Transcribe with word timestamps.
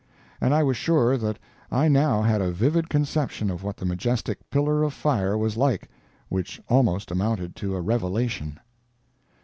And 0.41 0.51
I 0.51 0.63
was 0.63 0.77
sure 0.77 1.15
that 1.15 1.37
I 1.71 1.87
now 1.87 2.23
had 2.23 2.41
a 2.41 2.49
vivid 2.49 2.89
conception 2.89 3.51
of 3.51 3.61
what 3.61 3.77
the 3.77 3.85
majestic 3.85 4.39
"pillar 4.49 4.81
of 4.81 4.93
fire" 4.95 5.37
was 5.37 5.57
like, 5.57 5.91
which 6.27 6.59
almost 6.67 7.11
amounted 7.11 7.55
to 7.57 7.75
a 7.75 7.81
revelation. 7.81 8.59